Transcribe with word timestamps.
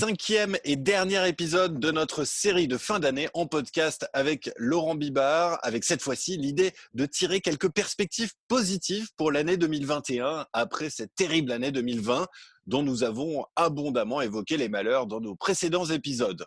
cinquième 0.00 0.56
et 0.64 0.76
dernier 0.76 1.28
épisode 1.28 1.78
de 1.78 1.90
notre 1.90 2.24
série 2.24 2.66
de 2.66 2.78
fin 2.78 3.00
d'année 3.00 3.28
en 3.34 3.46
podcast 3.46 4.08
avec 4.14 4.50
Laurent 4.56 4.94
Bibard, 4.94 5.58
avec 5.62 5.84
cette 5.84 6.00
fois-ci 6.00 6.38
l'idée 6.38 6.72
de 6.94 7.04
tirer 7.04 7.42
quelques 7.42 7.68
perspectives 7.68 8.32
positives 8.48 9.08
pour 9.18 9.30
l'année 9.30 9.58
2021 9.58 10.46
après 10.54 10.88
cette 10.88 11.14
terrible 11.16 11.52
année 11.52 11.70
2020 11.70 12.28
dont 12.64 12.82
nous 12.82 13.04
avons 13.04 13.44
abondamment 13.56 14.22
évoqué 14.22 14.56
les 14.56 14.70
malheurs 14.70 15.06
dans 15.06 15.20
nos 15.20 15.34
précédents 15.34 15.84
épisodes. 15.84 16.46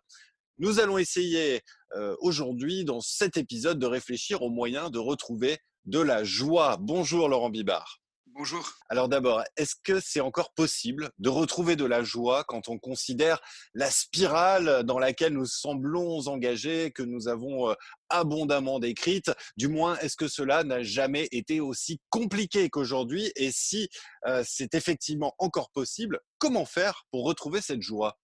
Nous 0.57 0.79
allons 0.79 0.97
essayer 0.97 1.61
euh, 1.95 2.15
aujourd'hui, 2.21 2.85
dans 2.85 3.01
cet 3.01 3.37
épisode, 3.37 3.77
de 3.77 3.85
réfléchir 3.85 4.41
aux 4.41 4.49
moyens 4.49 4.89
de 4.89 4.97
retrouver 4.97 5.59
de 5.85 5.99
la 5.99 6.23
joie. 6.23 6.77
Bonjour 6.81 7.29
Laurent 7.29 7.51
Bibard. 7.51 8.02
Bonjour. 8.35 8.79
Alors 8.89 9.09
d'abord, 9.09 9.43
est-ce 9.57 9.75
que 9.75 9.99
c'est 9.99 10.19
encore 10.19 10.55
possible 10.55 11.11
de 11.19 11.29
retrouver 11.29 11.75
de 11.75 11.85
la 11.85 12.01
joie 12.01 12.43
quand 12.43 12.67
on 12.67 12.79
considère 12.79 13.39
la 13.75 13.91
spirale 13.91 14.83
dans 14.85 14.97
laquelle 14.97 15.33
nous 15.33 15.45
semblons 15.45 16.27
engagés, 16.27 16.91
que 16.91 17.03
nous 17.03 17.27
avons 17.27 17.69
euh, 17.69 17.75
abondamment 18.09 18.79
décrite? 18.79 19.29
Du 19.55 19.67
moins, 19.67 19.99
est-ce 19.99 20.15
que 20.15 20.27
cela 20.27 20.63
n'a 20.63 20.81
jamais 20.81 21.27
été 21.31 21.59
aussi 21.59 22.01
compliqué 22.09 22.71
qu'aujourd'hui? 22.71 23.31
Et 23.35 23.51
si 23.51 23.87
euh, 24.25 24.43
c'est 24.43 24.73
effectivement 24.73 25.35
encore 25.37 25.69
possible, 25.69 26.19
comment 26.39 26.65
faire 26.65 27.05
pour 27.11 27.25
retrouver 27.25 27.61
cette 27.61 27.83
joie? 27.83 28.17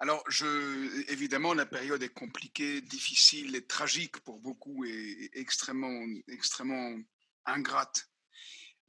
Alors, 0.00 0.24
je, 0.28 1.08
évidemment, 1.12 1.54
la 1.54 1.66
période 1.66 2.02
est 2.02 2.12
compliquée, 2.12 2.80
difficile 2.80 3.54
et 3.54 3.64
tragique 3.64 4.18
pour 4.24 4.40
beaucoup 4.40 4.84
et 4.84 5.30
extrêmement, 5.34 6.04
extrêmement 6.26 6.98
ingrate 7.46 8.08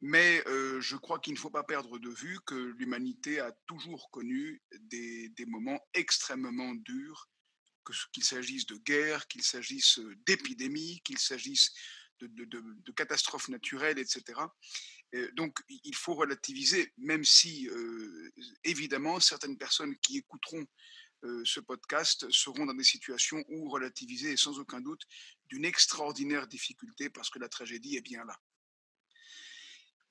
mais 0.01 0.43
je 0.79 0.95
crois 0.95 1.19
qu'il 1.19 1.33
ne 1.33 1.39
faut 1.39 1.49
pas 1.49 1.63
perdre 1.63 1.99
de 1.99 2.09
vue 2.09 2.39
que 2.45 2.55
l'humanité 2.55 3.39
a 3.39 3.51
toujours 3.67 4.09
connu 4.11 4.61
des, 4.79 5.31
moments 5.47 5.79
extrêmement 5.93 6.73
durs, 6.75 7.29
qu'il 8.13 8.23
s'agisse 8.23 8.65
de 8.65 8.77
guerre, 8.77 9.27
qu'il 9.27 9.43
s'agisse 9.43 9.99
d'épidémies, 10.25 11.01
qu'il 11.03 11.17
s'agisse 11.17 11.71
de, 12.21 12.91
catastrophes 12.91 13.49
naturelles, 13.49 13.99
etc. 13.99 14.39
donc 15.33 15.59
il 15.67 15.95
faut 15.95 16.13
relativiser, 16.13 16.93
même 16.97 17.23
si 17.23 17.69
évidemment 18.63 19.19
certaines 19.19 19.57
personnes 19.57 19.97
qui 19.97 20.17
écouteront 20.17 20.65
ce 21.43 21.59
podcast 21.59 22.29
seront 22.31 22.65
dans 22.65 22.73
des 22.73 22.83
situations 22.83 23.43
où 23.49 23.69
relativiser 23.69 24.31
est 24.33 24.37
sans 24.37 24.59
aucun 24.59 24.79
doute 24.79 25.05
d'une 25.49 25.65
extraordinaire 25.65 26.47
difficulté 26.47 27.09
parce 27.09 27.29
que 27.29 27.39
la 27.39 27.49
tragédie 27.49 27.97
est 27.97 28.01
bien 28.01 28.23
là. 28.23 28.39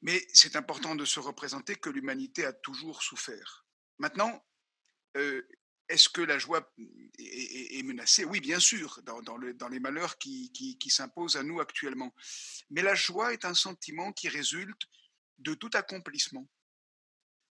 Mais 0.03 0.27
c'est 0.33 0.57
important 0.57 0.95
de 0.95 1.05
se 1.05 1.21
représenter 1.21 1.75
que 1.77 1.91
l'humanité 1.91 2.45
a 2.45 2.53
toujours 2.53 3.03
souffert. 3.03 3.67
Maintenant, 3.99 4.45
euh, 5.17 5.43
est-ce 5.89 6.09
que 6.09 6.21
la 6.21 6.39
joie 6.39 6.73
est, 7.19 7.83
menacée? 7.83 8.25
Oui, 8.25 8.41
bien 8.41 8.61
sûr, 8.61 9.01
dans, 9.03 9.69
les 9.69 9.81
malheurs 9.81 10.19
qui, 10.19 10.53
qui 10.53 10.91
s'imposent 10.91 11.37
à 11.37 11.43
nous 11.43 11.61
actuellement. 11.61 12.15
Mais 12.71 12.83
la 12.83 12.95
joie 12.95 13.33
est 13.33 13.45
un 13.45 13.55
sentiment 13.55 14.13
qui 14.13 14.29
résulte 14.29 14.83
de 15.39 15.55
tout 15.55 15.71
accomplissement. 15.75 16.49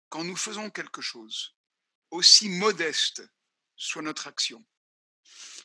Quand 0.10 0.24
nous 0.24 0.36
faisons 0.36 0.70
quelque 0.70 1.02
chose, 1.02 1.56
aussi 2.12 2.50
modeste 2.50 3.24
soit 3.76 4.02
notre 4.02 4.28
action, 4.28 4.66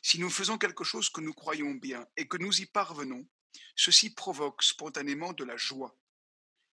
si 0.01 0.19
nous 0.19 0.29
faisons 0.29 0.57
quelque 0.57 0.83
chose 0.83 1.09
que 1.09 1.21
nous 1.21 1.33
croyons 1.33 1.71
bien 1.71 2.07
et 2.17 2.27
que 2.27 2.37
nous 2.37 2.61
y 2.61 2.65
parvenons, 2.65 3.27
ceci 3.75 4.09
provoque 4.11 4.63
spontanément 4.63 5.33
de 5.33 5.43
la 5.43 5.57
joie. 5.57 5.95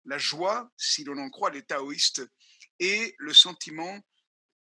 La 0.05 0.19
joie, 0.19 0.71
si 0.77 1.05
l'on 1.05 1.19
en 1.19 1.31
croit 1.31 1.51
les 1.51 1.63
taoïstes, 1.63 2.23
est 2.79 3.15
le 3.19 3.35
sentiment 3.35 4.01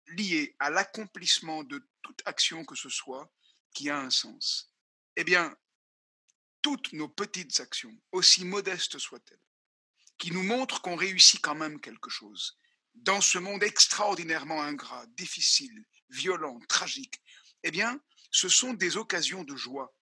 lié 0.07 0.55
à 0.59 0.69
l'accomplissement 0.69 1.63
de 1.63 1.87
toute 2.01 2.21
action 2.25 2.65
que 2.65 2.75
ce 2.75 2.89
soit 2.89 3.31
qui 3.73 3.89
a 3.89 3.99
un 3.99 4.09
sens. 4.09 4.73
Eh 5.15 5.23
bien, 5.23 5.55
toutes 6.61 6.93
nos 6.93 7.07
petites 7.07 7.59
actions, 7.59 7.95
aussi 8.11 8.43
modestes 8.43 8.97
soient-elles, 8.97 9.41
qui 10.17 10.31
nous 10.31 10.43
montrent 10.43 10.81
qu'on 10.81 10.95
réussit 10.95 11.41
quand 11.41 11.55
même 11.55 11.79
quelque 11.79 12.09
chose, 12.09 12.57
dans 12.95 13.21
ce 13.21 13.37
monde 13.37 13.63
extraordinairement 13.63 14.61
ingrat, 14.61 15.05
difficile, 15.07 15.85
violent, 16.09 16.59
tragique, 16.67 17.21
eh 17.63 17.71
bien, 17.71 18.01
ce 18.31 18.49
sont 18.49 18.73
des 18.73 18.97
occasions 18.97 19.43
de 19.43 19.55
joie. 19.55 19.93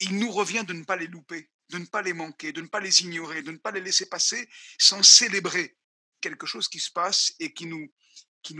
Il 0.00 0.18
nous 0.18 0.30
revient 0.32 0.64
de 0.66 0.72
ne 0.72 0.84
pas 0.84 0.96
les 0.96 1.06
louper 1.06 1.50
de 1.70 1.78
ne 1.78 1.86
pas 1.86 2.02
les 2.02 2.12
manquer, 2.12 2.52
de 2.52 2.60
ne 2.60 2.66
pas 2.66 2.80
les 2.80 3.00
ignorer, 3.00 3.42
de 3.42 3.52
ne 3.52 3.56
pas 3.56 3.70
les 3.70 3.80
laisser 3.80 4.06
passer 4.06 4.48
sans 4.78 5.02
célébrer 5.02 5.78
quelque 6.20 6.46
chose 6.46 6.68
qui 6.68 6.80
se 6.80 6.90
passe 6.90 7.34
et 7.38 7.54
qui 7.54 7.66
nous, 7.66 7.90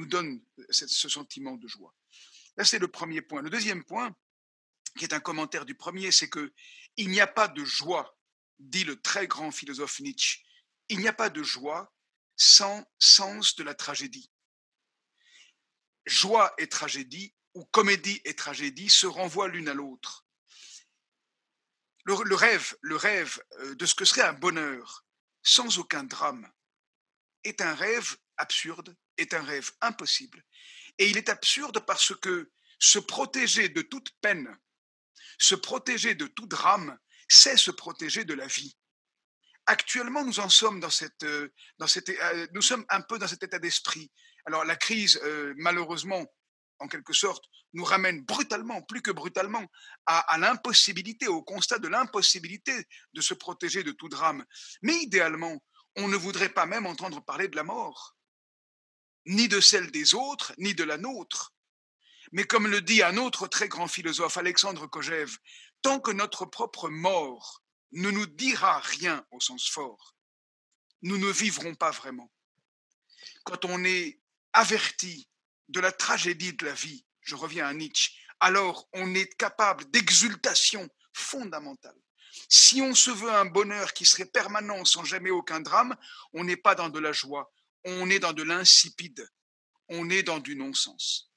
donne 0.06 0.42
ce 0.70 1.08
sentiment 1.08 1.56
de 1.56 1.68
joie. 1.68 1.94
Là, 2.56 2.64
c'est 2.64 2.78
le 2.78 2.88
premier 2.88 3.20
point. 3.20 3.42
Le 3.42 3.50
deuxième 3.50 3.84
point, 3.84 4.14
qui 4.96 5.04
est 5.04 5.12
un 5.12 5.20
commentaire 5.20 5.64
du 5.64 5.74
premier, 5.74 6.10
c'est 6.10 6.28
que 6.28 6.52
il 6.96 7.10
n'y 7.10 7.20
a 7.20 7.26
pas 7.26 7.48
de 7.48 7.64
joie, 7.64 8.18
dit 8.58 8.84
le 8.84 9.00
très 9.00 9.26
grand 9.26 9.50
philosophe 9.50 10.00
Nietzsche, 10.00 10.42
il 10.88 10.98
n'y 10.98 11.08
a 11.08 11.12
pas 11.12 11.30
de 11.30 11.42
joie 11.42 11.92
sans 12.36 12.84
sens 12.98 13.56
de 13.56 13.62
la 13.62 13.74
tragédie. 13.74 14.30
Joie 16.06 16.52
et 16.58 16.68
tragédie, 16.68 17.34
ou 17.54 17.64
comédie 17.66 18.20
et 18.24 18.34
tragédie, 18.34 18.88
se 18.88 19.06
renvoient 19.06 19.48
l'une 19.48 19.68
à 19.68 19.74
l'autre 19.74 20.26
le, 22.04 22.34
rêve, 22.34 22.76
le 22.80 22.96
rêve 22.96 23.42
euh, 23.60 23.74
de 23.74 23.86
ce 23.86 23.94
que 23.94 24.04
serait 24.04 24.22
un 24.22 24.32
bonheur 24.32 25.04
sans 25.42 25.78
aucun 25.78 26.04
drame 26.04 26.50
est 27.44 27.60
un 27.60 27.74
rêve 27.74 28.16
absurde, 28.36 28.94
est 29.16 29.34
un 29.34 29.42
rêve 29.42 29.70
impossible. 29.80 30.44
Et 30.98 31.08
il 31.08 31.16
est 31.16 31.28
absurde 31.28 31.80
parce 31.86 32.14
que 32.14 32.50
se 32.78 32.98
protéger 32.98 33.68
de 33.68 33.82
toute 33.82 34.10
peine, 34.20 34.58
se 35.38 35.54
protéger 35.54 36.14
de 36.14 36.26
tout 36.26 36.46
drame, 36.46 36.98
c'est 37.28 37.56
se 37.56 37.70
protéger 37.70 38.24
de 38.24 38.34
la 38.34 38.46
vie. 38.46 38.76
Actuellement, 39.66 40.24
nous 40.24 40.40
en 40.40 40.48
sommes 40.48 40.80
dans 40.80 40.90
cette, 40.90 41.22
euh, 41.22 41.48
dans 41.78 41.86
cette, 41.86 42.08
euh, 42.08 42.46
nous 42.52 42.62
sommes 42.62 42.84
un 42.88 43.00
peu 43.02 43.18
dans 43.18 43.28
cet 43.28 43.42
état 43.42 43.58
d'esprit. 43.58 44.10
Alors 44.46 44.64
la 44.64 44.76
crise, 44.76 45.20
malheureusement, 45.56 46.26
en 46.80 46.88
quelque 46.88 47.12
sorte, 47.12 47.44
nous 47.72 47.84
ramène 47.84 48.24
brutalement, 48.24 48.82
plus 48.82 49.02
que 49.02 49.10
brutalement, 49.10 49.64
à, 50.06 50.38
l'impossibilité, 50.38 51.28
au 51.28 51.42
constat 51.42 51.78
de 51.78 51.88
l'impossibilité 51.88 52.72
de 53.12 53.20
se 53.20 53.34
protéger 53.34 53.84
de 53.84 53.92
tout 53.92 54.08
drame. 54.08 54.44
Mais 54.82 54.96
idéalement, 54.96 55.62
on 55.96 56.08
ne 56.08 56.16
voudrait 56.16 56.48
pas 56.48 56.66
même 56.66 56.86
entendre 56.86 57.22
parler 57.22 57.48
de 57.48 57.56
la 57.56 57.62
mort, 57.62 58.16
ni 59.26 59.46
de 59.46 59.60
celle 59.60 59.90
des 59.90 60.14
autres, 60.14 60.52
ni 60.58 60.74
de 60.74 60.84
la 60.84 60.96
nôtre. 60.96 61.54
Mais 62.32 62.44
comme 62.44 62.66
le 62.66 62.80
dit 62.80 63.02
un 63.02 63.16
autre 63.18 63.46
très 63.46 63.68
grand 63.68 63.88
philosophe, 63.88 64.36
Alexandre 64.36 64.86
Kojève, 64.86 65.36
tant 65.82 66.00
que 66.00 66.10
notre 66.10 66.46
propre 66.46 66.88
mort 66.88 67.62
ne 67.92 68.10
nous 68.10 68.26
dira 68.26 68.78
rien 68.80 69.24
au 69.30 69.40
sens 69.40 69.68
fort, 69.68 70.16
nous 71.02 71.18
ne 71.18 71.30
vivrons 71.30 71.74
pas 71.74 71.90
vraiment. 71.90 72.30
Quand 73.44 73.64
on 73.64 73.84
est 73.84 74.20
averti 74.52 75.29
de 75.70 75.80
la 75.80 75.92
tragédie 75.92 76.52
de 76.52 76.66
la 76.66 76.74
vie, 76.74 77.04
je 77.20 77.34
reviens 77.34 77.66
à 77.66 77.72
Nietzsche, 77.72 78.12
alors 78.40 78.88
on 78.92 79.14
est 79.14 79.34
capable 79.36 79.88
d'exultation 79.90 80.88
fondamentale. 81.12 81.96
Si 82.48 82.80
on 82.80 82.94
se 82.94 83.10
veut 83.10 83.30
un 83.30 83.44
bonheur 83.44 83.92
qui 83.92 84.04
serait 84.04 84.26
permanent 84.26 84.84
sans 84.84 85.04
jamais 85.04 85.30
aucun 85.30 85.60
drame, 85.60 85.96
on 86.32 86.44
n'est 86.44 86.56
pas 86.56 86.74
dans 86.74 86.88
de 86.88 86.98
la 86.98 87.12
joie, 87.12 87.52
on 87.84 88.10
est 88.10 88.18
dans 88.18 88.32
de 88.32 88.42
l'insipide, 88.42 89.28
on 89.88 90.10
est 90.10 90.22
dans 90.22 90.38
du 90.38 90.56
non-sens. 90.56 91.30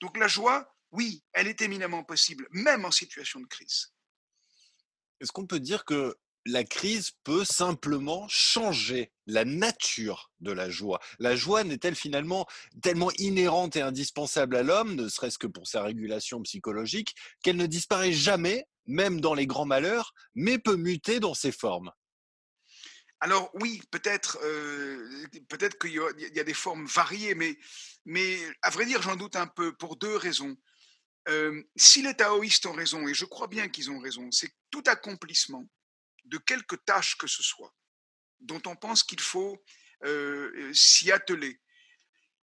Donc 0.00 0.16
la 0.16 0.28
joie, 0.28 0.74
oui, 0.92 1.22
elle 1.32 1.46
est 1.46 1.62
éminemment 1.62 2.04
possible, 2.04 2.48
même 2.50 2.84
en 2.84 2.90
situation 2.90 3.40
de 3.40 3.46
crise. 3.46 3.92
Est-ce 5.20 5.32
qu'on 5.32 5.46
peut 5.46 5.60
dire 5.60 5.84
que 5.84 6.16
la 6.46 6.64
crise 6.64 7.12
peut 7.24 7.44
simplement 7.44 8.26
changer 8.28 9.12
la 9.26 9.44
nature 9.44 10.30
de 10.40 10.52
la 10.52 10.70
joie. 10.70 11.00
La 11.18 11.36
joie 11.36 11.64
n'est-elle 11.64 11.94
finalement 11.94 12.46
tellement 12.82 13.10
inhérente 13.18 13.76
et 13.76 13.82
indispensable 13.82 14.56
à 14.56 14.62
l'homme, 14.62 14.94
ne 14.94 15.08
serait-ce 15.08 15.38
que 15.38 15.46
pour 15.46 15.66
sa 15.66 15.82
régulation 15.82 16.42
psychologique, 16.42 17.14
qu'elle 17.42 17.56
ne 17.56 17.66
disparaît 17.66 18.12
jamais, 18.12 18.66
même 18.86 19.20
dans 19.20 19.34
les 19.34 19.46
grands 19.46 19.66
malheurs, 19.66 20.14
mais 20.34 20.58
peut 20.58 20.76
muter 20.76 21.20
dans 21.20 21.34
ses 21.34 21.52
formes? 21.52 21.92
Alors 23.20 23.50
oui, 23.60 23.82
peut-être 23.90 24.38
euh, 24.42 25.26
peut-être 25.50 25.78
qu'il 25.78 25.92
y, 25.92 26.40
a 26.40 26.44
des 26.44 26.54
formes 26.54 26.86
variées, 26.86 27.34
mais, 27.34 27.58
mais 28.06 28.38
à 28.62 28.70
vrai 28.70 28.86
dire, 28.86 29.02
j'en 29.02 29.16
doute 29.16 29.36
un 29.36 29.46
peu 29.46 29.76
pour 29.76 29.96
deux 29.96 30.16
raisons. 30.16 30.56
Euh, 31.28 31.62
si 31.76 32.00
les 32.00 32.14
taoïstes 32.14 32.64
ont 32.64 32.72
raison, 32.72 33.06
et 33.06 33.12
je 33.12 33.26
crois 33.26 33.46
bien 33.46 33.68
qu'ils 33.68 33.90
ont 33.90 33.98
raison, 33.98 34.30
c'est 34.30 34.50
tout 34.70 34.82
accomplissement 34.86 35.68
de 36.30 36.38
quelque 36.38 36.76
tâche 36.76 37.16
que 37.16 37.26
ce 37.26 37.42
soit, 37.42 37.74
dont 38.40 38.62
on 38.66 38.76
pense 38.76 39.02
qu'il 39.02 39.20
faut 39.20 39.62
euh, 40.04 40.50
euh, 40.56 40.72
s'y 40.72 41.10
atteler, 41.10 41.60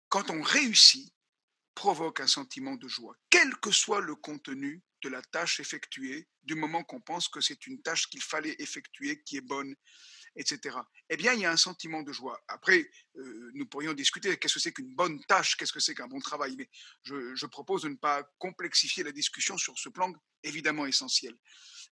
quand 0.08 0.30
on 0.30 0.42
réussit, 0.42 1.12
provoque 1.74 2.20
un 2.20 2.26
sentiment 2.26 2.74
de 2.74 2.88
joie, 2.88 3.14
quel 3.28 3.54
que 3.56 3.70
soit 3.70 4.00
le 4.00 4.14
contenu 4.14 4.82
de 5.02 5.10
la 5.10 5.20
tâche 5.20 5.60
effectuée, 5.60 6.26
du 6.42 6.54
moment 6.54 6.82
qu'on 6.82 7.02
pense 7.02 7.28
que 7.28 7.42
c'est 7.42 7.66
une 7.66 7.82
tâche 7.82 8.08
qu'il 8.08 8.22
fallait 8.22 8.56
effectuer, 8.58 9.22
qui 9.24 9.36
est 9.36 9.42
bonne. 9.42 9.76
etc. 10.38 10.76
Eh 11.08 11.16
bien, 11.16 11.32
il 11.32 11.40
y 11.40 11.46
a 11.46 11.50
un 11.50 11.56
sentiment 11.56 12.02
de 12.02 12.12
joie. 12.12 12.38
Après, 12.48 12.90
euh, 13.16 13.50
nous 13.54 13.66
pourrions 13.66 13.94
discuter 13.94 14.36
qu'est-ce 14.36 14.54
que 14.54 14.60
c'est 14.60 14.72
qu'une 14.72 14.94
bonne 14.94 15.18
tâche, 15.24 15.56
qu'est-ce 15.56 15.72
que 15.72 15.80
c'est 15.80 15.94
qu'un 15.94 16.08
bon 16.08 16.20
travail, 16.20 16.54
mais 16.58 16.68
je, 17.04 17.46
propose 17.46 17.82
de 17.82 17.88
ne 17.88 17.96
pas 17.96 18.22
complexifier 18.38 19.02
la 19.02 19.12
discussion 19.12 19.56
sur 19.56 19.78
ce 19.78 19.88
plan 19.88 20.12
évidemment 20.42 20.84
essentiel. 20.84 21.34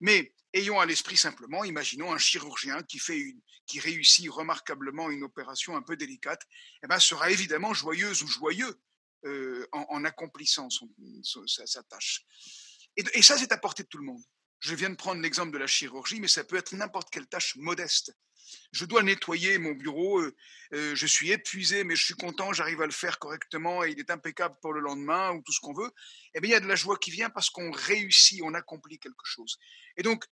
Mais 0.01 0.35
ayons 0.53 0.81
à 0.81 0.87
l'esprit 0.87 1.17
simplement, 1.17 1.65
imaginons 1.65 2.13
un 2.13 2.19
chirurgien 2.19 2.83
qui, 2.83 2.99
fait 2.99 3.19
une, 3.19 3.41
qui 3.67 3.81
réussit 3.81 4.29
remarquablement 4.31 5.11
une 5.11 5.23
opération 5.23 5.77
un 5.77 5.83
peu 5.83 5.97
délicate, 5.97 6.43
eh 6.83 6.87
bien, 6.87 6.99
sera 6.99 7.31
évidemment 7.31 7.75
joyeuse 7.75 8.23
ou 8.23 8.27
joyeux 8.27 8.81
euh, 9.25 9.67
en, 9.73 10.05
accomplissant 10.05 10.69
sa, 10.71 11.83
tâche. 11.85 12.25
Et, 12.97 13.05
et 13.15 13.23
ça, 13.23 13.39
c'est 13.39 13.53
à 13.53 13.59
portée 13.59 13.85
de 13.85 13.89
tout 13.89 13.99
le 13.99 14.05
monde. 14.05 14.23
Je 14.63 14.77
viens 14.77 14.91
de 14.91 14.95
prendre 14.95 15.21
l'exemple 15.21 15.51
de 15.51 15.59
la 15.59 15.67
chirurgie, 15.67 16.21
mais 16.21 16.29
ça 16.29 16.45
peut 16.45 16.57
être 16.57 16.73
n'importe 16.73 17.11
quelle 17.11 17.27
tâche 17.27 17.57
modeste. 17.57 18.17
Je 18.71 18.85
dois 18.85 19.03
nettoyer 19.03 19.59
mon 19.59 19.73
bureau, 19.73 20.21
euh, 20.21 20.37
euh, 20.73 20.95
je 20.95 21.07
suis 21.07 21.33
épuisé, 21.33 21.83
mais 21.83 21.97
je 21.97 22.05
suis 22.05 22.15
content, 22.15 22.53
j'arrive 22.53 22.81
à 22.81 22.87
le 22.87 22.93
faire 22.93 23.19
correctement 23.19 23.83
et 23.83 23.91
il 23.91 23.99
est 23.99 24.11
impeccable 24.11 24.55
pour 24.63 24.73
le 24.73 24.81
lendemain 24.81 25.33
ou 25.33 25.43
tout 25.43 25.53
ce 25.53 25.59
qu'on 25.59 25.75
veut. 25.75 25.91
Eh 26.35 26.41
bien, 26.41 26.51
il 26.51 26.53
y 26.53 26.57
a 26.57 26.61
de 26.61 26.69
la 26.69 26.77
joie 26.77 26.97
qui 26.97 27.11
vient 27.11 27.29
parce 27.29 27.51
qu'on 27.51 27.73
réussit, 27.73 28.41
on 28.45 28.55
accomplit 28.55 29.01
quelque 29.01 29.25
chose. 29.25 29.59
Et 29.97 30.05
donc, 30.05 30.25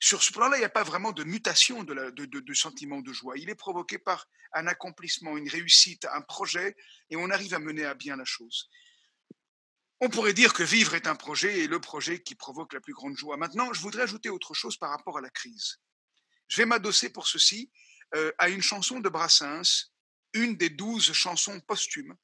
sur 0.00 0.20
ce 0.20 0.32
plan-là, 0.32 0.56
il 0.56 0.60
n'y 0.60 0.66
a 0.66 0.70
pas 0.70 0.82
vraiment 0.82 1.12
de 1.12 1.22
mutation 1.22 1.84
de, 1.84 2.54
sentiment 2.54 3.00
de 3.02 3.12
joie. 3.12 3.38
Il 3.38 3.50
est 3.50 3.54
provoqué 3.54 3.98
par 3.98 4.26
un 4.52 4.66
accomplissement, 4.66 5.36
une 5.36 5.48
réussite, 5.48 6.06
un 6.12 6.22
projet, 6.22 6.76
et 7.08 7.16
on 7.16 7.30
arrive 7.30 7.54
à 7.54 7.60
mener 7.60 7.84
à 7.84 7.94
bien 7.94 8.16
la 8.16 8.24
chose. 8.24 8.68
On 10.00 10.10
pourrait 10.10 10.34
dire 10.34 10.52
que 10.52 10.62
vivre 10.62 10.94
est 10.94 11.06
un 11.06 11.14
projet 11.14 11.60
et 11.60 11.68
le 11.68 11.80
projet 11.80 12.22
qui 12.22 12.34
provoque 12.34 12.74
la 12.74 12.80
plus 12.80 12.92
grande 12.92 13.16
joie. 13.16 13.36
Maintenant, 13.38 13.72
je 13.72 13.80
voudrais 13.80 14.02
ajouter 14.02 14.28
autre 14.28 14.52
chose 14.52 14.76
par 14.76 14.90
rapport 14.90 15.16
à 15.16 15.22
la 15.22 15.30
crise. 15.30 15.78
Je 16.48 16.58
vais 16.58 16.66
m'adosser 16.66 17.10
pour 17.10 17.26
ceci 17.26 17.70
euh, 18.14 18.30
à 18.38 18.50
une 18.50 18.62
chanson 18.62 19.00
de 19.00 19.08
Brassens, 19.08 19.92
une 20.34 20.56
des 20.56 20.68
douze 20.68 21.12
chansons 21.12 21.60
posthumes, 21.60 22.14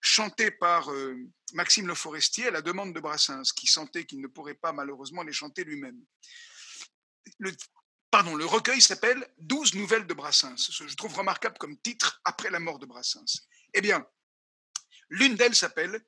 chantée 0.00 0.50
par 0.50 0.90
euh, 0.90 1.16
Maxime 1.52 1.86
Le 1.86 1.94
Forestier 1.94 2.46
à 2.46 2.50
la 2.50 2.62
demande 2.62 2.94
de 2.94 3.00
Brassens, 3.00 3.52
qui 3.54 3.66
sentait 3.66 4.06
qu'il 4.06 4.22
ne 4.22 4.26
pourrait 4.26 4.54
pas 4.54 4.72
malheureusement 4.72 5.22
les 5.22 5.32
chanter 5.32 5.64
lui-même. 5.64 6.02
Pardon, 8.10 8.34
le 8.34 8.46
recueil 8.46 8.80
s'appelle 8.80 9.26
Douze 9.38 9.74
nouvelles 9.74 10.06
de 10.06 10.14
Brassens. 10.14 10.70
Je 10.70 10.96
trouve 10.96 11.14
remarquable 11.14 11.56
comme 11.58 11.78
titre 11.80 12.20
après 12.24 12.50
la 12.50 12.58
mort 12.58 12.78
de 12.78 12.86
Brassens. 12.86 13.46
Eh 13.74 13.80
bien, 13.82 14.04
l'une 15.08 15.34
d'elles 15.34 15.54
s'appelle 15.54 16.02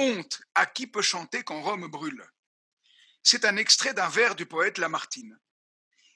Honte 0.00 0.40
à 0.54 0.64
qui 0.64 0.86
peut 0.86 1.02
chanter 1.02 1.42
quand 1.42 1.60
Rome 1.60 1.88
brûle. 1.88 2.24
C'est 3.24 3.44
un 3.44 3.56
extrait 3.56 3.94
d'un 3.94 4.08
vers 4.08 4.36
du 4.36 4.46
poète 4.46 4.78
Lamartine. 4.78 5.36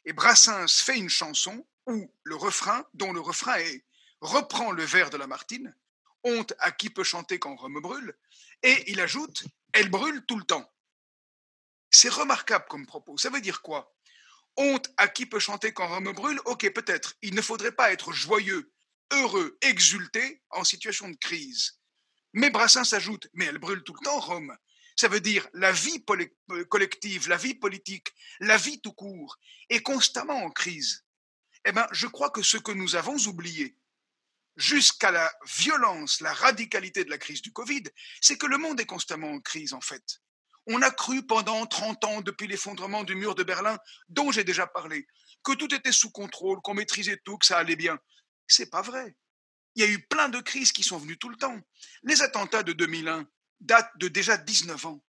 Et 0.05 0.13
Brassens 0.13 0.83
fait 0.83 0.97
une 0.97 1.09
chanson 1.09 1.67
où 1.89 2.15
le 2.23 2.37
refrain, 2.37 2.87
dont 2.95 3.13
le 3.13 3.21
refrain 3.21 3.57
est 3.57 3.85
reprend 4.21 4.71
le 4.71 4.85
vers 4.85 5.11
de 5.11 5.17
Lamartine, 5.17 5.77
honte 6.23 6.55
à 6.61 6.71
qui 6.71 6.91
peut 6.91 7.03
chanter 7.03 7.41
quand 7.41 7.57
Rome 7.57 7.81
brûle, 7.81 8.17
et 8.63 8.91
il 8.91 9.01
ajoute 9.01 9.43
elle 9.73 9.89
brûle 9.89 10.25
tout 10.27 10.37
le 10.37 10.45
temps. 10.45 10.71
C'est 11.91 12.09
remarquable 12.09 12.67
comme 12.69 12.87
propos. 12.87 13.19
Ça 13.19 13.31
veut 13.31 13.41
dire 13.41 13.63
quoi? 13.63 13.95
Honte 14.57 14.91
à 14.97 15.09
qui 15.09 15.27
peut 15.27 15.41
chanter 15.41 15.73
quand 15.73 15.89
Rome 15.89 16.13
brûle 16.13 16.41
Ok, 16.45 16.71
peut-être. 16.73 17.15
Il 17.23 17.35
ne 17.35 17.43
faudrait 17.43 17.73
pas 17.73 17.93
être 17.93 18.13
joyeux, 18.13 18.73
heureux, 19.11 19.59
exulté 19.63 20.43
en 20.51 20.63
situation 20.63 21.09
de 21.09 21.17
crise. 21.17 21.81
Mais 22.33 22.51
Brassens 22.51 22.93
ajoute, 22.93 23.29
mais 23.35 23.47
elle 23.47 23.59
brûle 23.59 23.83
tout 23.83 23.95
le 23.95 24.05
temps, 24.05 24.21
Rome. 24.21 24.57
Ça 24.97 25.09
veut 25.09 25.21
dire 25.21 25.49
la 25.55 25.73
vie 25.73 26.05
euh, 26.51 26.65
collective, 26.65 27.29
la 27.29 27.37
vie 27.37 27.55
politique, 27.55 28.09
la 28.41 28.57
vie 28.57 28.81
tout 28.81 28.93
court 28.93 29.39
est 29.69 29.83
constamment 29.83 30.45
en 30.45 30.51
crise. 30.51 31.05
Eh 31.65 31.73
bien, 31.73 31.87
je 31.93 32.07
crois 32.07 32.31
que 32.31 32.43
ce 32.43 32.57
que 32.57 32.73
nous 32.73 32.97
avons 32.97 33.17
oublié, 33.27 33.77
jusqu'à 34.57 35.11
la 35.11 35.33
violence, 35.47 36.21
la 36.21 36.33
radicalité 36.33 37.05
de 37.05 37.11
la 37.11 37.19
crise 37.19 37.43
du 37.43 37.53
Covid, 37.53 37.85
c'est 38.21 38.37
que 38.37 38.47
le 38.47 38.59
monde 38.59 38.81
est 38.81 38.87
constamment 38.87 39.31
en 39.31 39.41
crise, 39.41 39.73
en 39.73 39.81
fait. 39.81 40.21
On 40.67 40.83
a 40.83 40.91
cru 40.91 41.27
pendant 41.27 41.67
30 41.67 42.05
ans, 42.05 42.21
depuis 42.21 42.47
l'effondrement 42.47 43.03
du 43.03 43.15
mur 43.15 43.35
de 43.35 43.43
Berlin, 43.43 43.79
dont 44.09 44.31
j'ai 44.31 44.45
déjà 44.45 44.67
parlé, 44.67 45.07
que 45.43 45.53
tout 45.53 45.73
était 45.75 45.93
sous 45.93 46.11
contrôle, 46.11 46.61
qu'on 46.63 46.75
maîtrisait 46.75 47.21
tout, 47.25 47.39
que 47.39 47.47
ça 47.47 47.59
allait 47.59 47.77
bien. 47.77 47.99
C'est 48.47 48.71
pas 48.71 48.83
vrai. 48.83 49.17
Il 49.75 49.83
y 49.83 49.87
a 49.87 49.91
eu 49.91 50.01
plein 50.07 50.29
de 50.29 50.41
crises 50.41 50.73
qui 50.73 50.83
sont 50.83 50.99
venues 50.99 51.19
tout 51.19 51.29
le 51.29 51.37
temps. 51.37 51.59
Les 52.03 52.23
attentats 52.23 52.63
de 52.63 52.73
2001 52.73 53.27
datent 53.61 53.97
de 53.97 54.09
déjà 54.09 54.37
19 54.37 54.87
ans. 54.87 55.05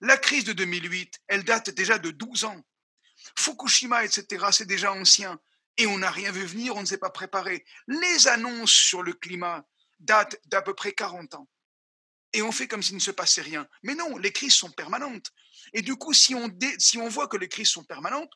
La 0.00 0.16
crise 0.16 0.44
de 0.44 0.52
2008, 0.52 1.20
elle 1.28 1.44
date 1.44 1.70
déjà 1.70 1.98
de 1.98 2.10
12 2.10 2.44
ans. 2.44 2.62
Fukushima, 3.38 4.04
etc., 4.04 4.46
c'est 4.52 4.66
déjà 4.66 4.92
ancien. 4.92 5.40
Et 5.78 5.86
on 5.86 5.98
n'a 5.98 6.10
rien 6.10 6.32
vu 6.32 6.44
venir, 6.44 6.76
on 6.76 6.80
ne 6.80 6.86
s'est 6.86 6.98
pas 6.98 7.10
préparé. 7.10 7.64
Les 7.86 8.28
annonces 8.28 8.72
sur 8.72 9.02
le 9.02 9.12
climat 9.12 9.66
datent 10.00 10.40
d'à 10.46 10.62
peu 10.62 10.74
près 10.74 10.92
40 10.92 11.34
ans. 11.34 11.48
Et 12.32 12.42
on 12.42 12.52
fait 12.52 12.68
comme 12.68 12.82
s'il 12.82 12.96
ne 12.96 13.00
se 13.00 13.10
passait 13.10 13.42
rien. 13.42 13.66
Mais 13.82 13.94
non, 13.94 14.18
les 14.18 14.32
crises 14.32 14.54
sont 14.54 14.70
permanentes. 14.70 15.32
Et 15.72 15.82
du 15.82 15.96
coup, 15.96 16.12
si 16.12 16.34
on, 16.34 16.50
si 16.78 16.98
on 16.98 17.08
voit 17.08 17.28
que 17.28 17.36
les 17.36 17.48
crises 17.48 17.70
sont 17.70 17.84
permanentes, 17.84 18.32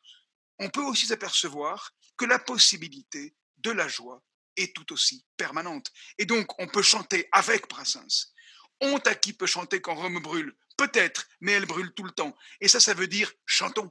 on 0.58 0.70
peut 0.70 0.82
aussi 0.82 1.06
s'apercevoir 1.06 1.93
que 2.17 2.25
la 2.25 2.38
possibilité 2.38 3.35
de 3.58 3.70
la 3.70 3.88
joie 3.88 4.23
est 4.56 4.75
tout 4.75 4.93
aussi 4.93 5.25
permanente. 5.37 5.91
Et 6.19 6.26
donc, 6.26 6.58
on 6.61 6.67
peut 6.67 6.82
chanter 6.82 7.29
avec 7.32 7.69
Brassens. 7.69 8.32
Honte 8.81 9.06
à 9.06 9.14
qui 9.14 9.32
peut 9.32 9.47
chanter 9.47 9.81
quand 9.81 9.94
Rome 9.94 10.20
brûle 10.20 10.55
Peut-être, 10.76 11.29
mais 11.41 11.52
elle 11.52 11.67
brûle 11.67 11.93
tout 11.93 12.05
le 12.05 12.11
temps. 12.11 12.35
Et 12.61 12.69
ça, 12.69 12.81
ça 12.81 12.94
veut 12.94 13.06
dire 13.06 13.31
chantons. 13.44 13.91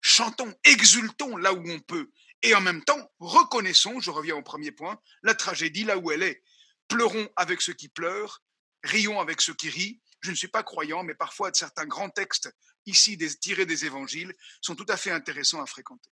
Chantons, 0.00 0.52
exultons 0.64 1.36
là 1.36 1.52
où 1.52 1.62
on 1.70 1.78
peut. 1.80 2.10
Et 2.42 2.54
en 2.54 2.60
même 2.60 2.82
temps, 2.84 3.12
reconnaissons, 3.18 4.00
je 4.00 4.10
reviens 4.10 4.36
au 4.36 4.42
premier 4.42 4.72
point, 4.72 5.00
la 5.22 5.34
tragédie 5.34 5.84
là 5.84 5.98
où 5.98 6.10
elle 6.10 6.22
est. 6.22 6.42
Pleurons 6.88 7.28
avec 7.36 7.60
ceux 7.60 7.72
qui 7.72 7.88
pleurent, 7.88 8.42
rions 8.82 9.20
avec 9.20 9.40
ceux 9.40 9.54
qui 9.54 9.68
rient. 9.68 10.00
Je 10.20 10.30
ne 10.30 10.36
suis 10.36 10.48
pas 10.48 10.62
croyant, 10.62 11.02
mais 11.02 11.14
parfois 11.14 11.50
certains 11.52 11.86
grands 11.86 12.10
textes 12.10 12.50
ici 12.86 13.18
tirés 13.40 13.66
des 13.66 13.84
évangiles 13.84 14.32
sont 14.60 14.74
tout 14.74 14.86
à 14.88 14.96
fait 14.96 15.10
intéressants 15.10 15.60
à 15.60 15.66
fréquenter. 15.66 16.10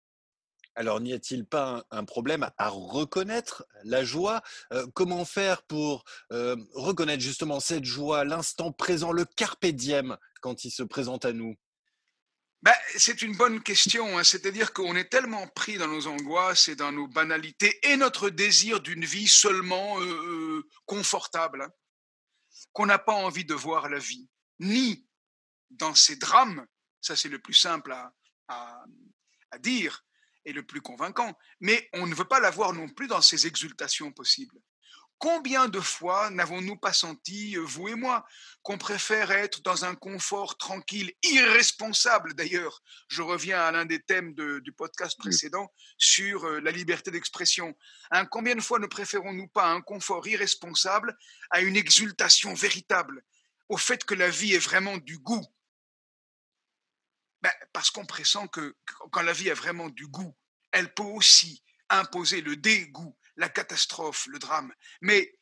Alors, 0.81 0.99
n'y 1.03 1.12
a-t-il 1.12 1.44
pas 1.44 1.85
un, 1.91 2.06
problème 2.06 2.50
à 2.56 2.71
reconnaître 2.71 3.67
la 3.85 4.03
joie? 4.03 4.41
Euh, 4.73 4.87
Comment 4.94 5.27
faire 5.27 5.62
pour 5.65 6.05
euh, 6.32 6.56
reconnaître 6.73 7.23
justement 7.23 7.61
cette 7.61 7.85
joie, 7.85 8.25
l'instant 8.25 8.73
présent, 8.73 9.12
le 9.12 9.27
carpe 9.27 9.67
diem 9.67 10.17
quand 10.41 10.65
il 10.65 10.71
se 10.71 10.82
présente 10.82 11.27
à 11.27 11.35
nous? 11.35 11.55
Ben, 12.62 12.73
c'est 12.97 13.21
une 13.21 13.37
bonne 13.37 13.62
question. 13.62 14.17
Hein. 14.17 14.25
C'est-à-dire 14.25 14.73
qu'on 14.73 14.97
est 14.97 15.11
tellement 15.11 15.47
pris 15.49 15.77
dans 15.77 15.87
nos 15.87 16.06
angoisses 16.06 16.69
et 16.69 16.77
dans 16.77 16.93
nos 16.93 17.09
banalités 17.09 17.79
et 17.82 17.99
notre 17.99 18.31
désir 18.31 18.81
d'une 18.81 19.05
vie 19.05 19.29
seulement 19.29 20.01
euh, 20.01 20.67
confortable 20.87 21.60
hein, 21.60 21.72
qu'on 22.72 22.87
n'a 22.87 22.99
pas 22.99 23.13
envie 23.13 23.44
de 23.44 23.53
voir 23.53 23.91
la 23.91 23.99
vie, 23.99 24.31
ni 24.60 25.06
dans 25.69 25.94
ces 25.94 26.17
drames. 26.17 26.67
Ça, 27.03 27.17
c'est 27.17 27.29
le 27.29 27.39
plus 27.39 27.53
simple 27.53 27.94
à 28.49 29.58
dire 29.58 30.06
le 30.53 30.65
plus 30.65 30.81
convaincant, 30.81 31.37
mais 31.61 31.89
on 31.95 32.07
ne 32.07 32.15
veut 32.15 32.25
pas 32.25 32.41
l'avoir 32.41 32.73
non 32.73 32.89
plus 32.89 33.07
dans 33.07 33.23
ces 33.23 33.47
exultations 33.47 34.13
possibles. 34.13 34.61
Combien 35.21 35.69
de 35.69 35.81
fois 35.81 36.31
n'avons-nous 36.31 36.79
pas 36.79 36.95
senti, 36.95 37.55
euh, 37.55 37.61
vous 37.61 37.89
et 37.89 37.95
moi, 37.95 38.25
qu'on 38.63 38.79
préfère 38.79 39.31
être 39.31 39.61
dans 39.61 39.85
un 39.85 39.95
confort 39.95 40.57
tranquille, 40.57 41.13
irresponsable 41.23 42.33
d'ailleurs? 42.33 42.83
Je 43.09 43.21
reviens 43.21 43.61
à 43.61 43.71
l'un 43.71 43.85
des 43.85 44.01
thèmes 44.01 44.33
du 44.33 44.73
podcast 44.73 45.19
précédent 45.19 45.71
sur 45.99 46.47
euh, 46.47 46.61
la 46.61 46.71
liberté 46.71 47.11
d'expression. 47.11 47.77
Hein, 48.11 48.25
combien 48.25 48.55
de 48.55 48.63
fois 48.63 48.79
ne 48.79 48.87
préférons-nous 48.87 49.49
pas 49.49 49.71
un 49.71 49.83
confort 49.83 50.27
irresponsable 50.27 51.15
à 51.51 51.61
une 51.61 51.77
exultation 51.77 52.55
véritable, 52.55 53.23
au 53.69 53.77
fait 53.77 54.03
que 54.05 54.15
la 54.15 54.31
vie 54.31 54.55
est 54.55 54.59
vraiment 54.59 54.97
du 54.97 55.19
goût? 55.19 55.45
Ben, 57.43 57.53
Parce 57.75 57.91
qu'on 57.91 58.07
pressent 58.07 58.49
que 58.49 58.75
quand 59.13 59.21
la 59.21 59.35
vie 59.35 59.51
a 59.51 59.55
vraiment 59.55 59.91
du 59.91 60.07
goût, 60.07 60.35
elle 60.72 60.93
peut 60.94 61.03
aussi 61.03 61.62
imposer 61.89 62.41
le 62.41 62.56
dégoût, 62.56 63.17
la 63.36 63.48
catastrophe, 63.48 64.27
le 64.27 64.39
drame. 64.39 64.72
Mais 65.00 65.34